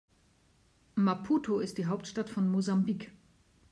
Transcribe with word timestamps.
Maputo 0.95 1.59
ist 1.59 1.77
die 1.77 1.85
Hauptstadt 1.85 2.27
von 2.31 2.49
Mosambik. 2.49 3.11